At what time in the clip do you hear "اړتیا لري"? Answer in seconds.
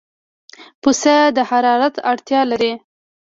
2.11-2.73